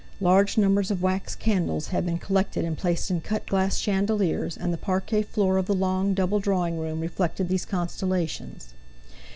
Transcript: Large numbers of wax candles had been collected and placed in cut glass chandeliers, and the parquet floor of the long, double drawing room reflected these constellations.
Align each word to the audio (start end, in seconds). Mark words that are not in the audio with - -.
Large 0.19 0.57
numbers 0.57 0.89
of 0.89 1.03
wax 1.03 1.35
candles 1.35 1.89
had 1.89 2.07
been 2.07 2.17
collected 2.17 2.65
and 2.65 2.75
placed 2.75 3.11
in 3.11 3.21
cut 3.21 3.45
glass 3.45 3.77
chandeliers, 3.77 4.57
and 4.57 4.73
the 4.73 4.77
parquet 4.79 5.21
floor 5.21 5.57
of 5.57 5.67
the 5.67 5.75
long, 5.75 6.15
double 6.15 6.39
drawing 6.39 6.79
room 6.79 7.01
reflected 7.01 7.49
these 7.49 7.65
constellations. 7.65 8.73